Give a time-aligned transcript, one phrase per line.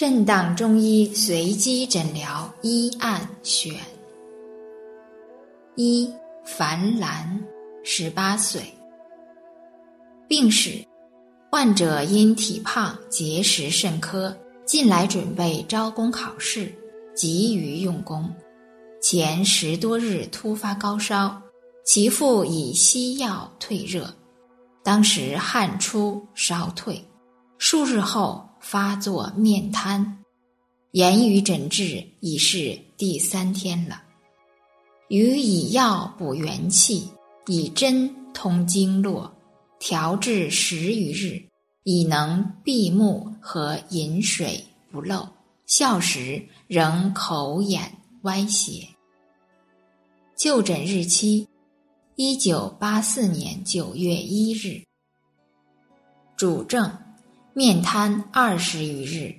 [0.00, 3.74] 震荡中医随机诊疗医案选
[5.76, 6.10] 一
[6.42, 7.38] 樊兰，
[7.84, 8.62] 十八岁。
[10.26, 10.82] 病史：
[11.52, 16.74] 患者因体胖、结食甚苛，近来准备招工考试，
[17.14, 18.34] 急于用功。
[19.02, 21.38] 前十多日突发高烧，
[21.84, 24.08] 其父以西药退热，
[24.82, 27.06] 当时汗出烧退，
[27.58, 28.46] 数日后。
[28.60, 30.22] 发作面瘫，
[30.92, 34.02] 言语诊治已是第三天了。
[35.08, 37.10] 予以药补元气，
[37.46, 39.32] 以针通经络，
[39.80, 41.42] 调治十余日，
[41.84, 45.26] 已能闭目和饮水不漏。
[45.66, 47.90] 笑时仍口眼
[48.22, 48.86] 歪斜。
[50.36, 51.46] 就诊日期：
[52.16, 54.82] 一九八四年九月一日。
[56.36, 56.92] 主症。
[57.52, 59.34] 面瘫二十余日，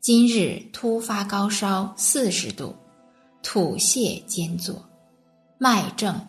[0.00, 2.74] 今日突发高烧四十度，
[3.40, 4.84] 吐泻兼作。
[5.58, 6.20] 脉症：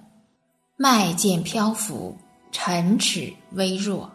[0.77, 2.15] 脉见漂浮，
[2.51, 4.11] 沉齿微弱，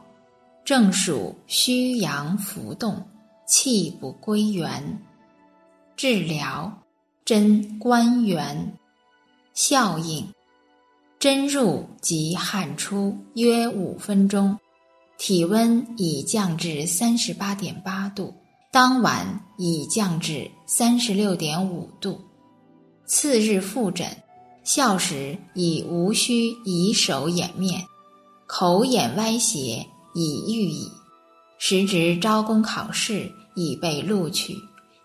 [0.64, 3.05] 正属虚阳浮动，
[3.48, 5.02] 气不归元。
[5.96, 6.72] 治疗：
[7.24, 8.78] 针关元。
[9.55, 10.24] 效应：
[11.19, 14.56] 针入即汗出，约五分钟。
[15.19, 18.33] 体温已降至三十八点八度，
[18.70, 22.20] 当晚已降至三十六点五度。
[23.05, 24.06] 次日复诊，
[24.62, 27.84] 笑时已无需以手掩面，
[28.46, 29.84] 口眼歪斜
[30.14, 30.89] 已愈矣。
[31.58, 34.55] 时值招工考试已被录取，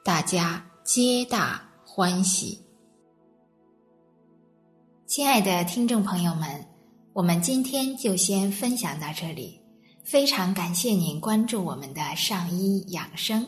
[0.06, 2.60] 大家皆大欢喜。
[5.08, 6.64] 亲爱的听众朋友们，
[7.14, 9.63] 我们今天就先分享到这里。
[10.04, 13.48] 非常感谢您关注我们的上医养生，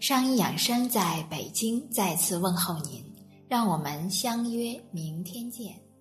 [0.00, 3.02] 上医养生在北京再次问候您，
[3.48, 5.91] 让我们相约明天见。